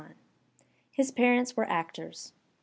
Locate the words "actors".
1.69-2.33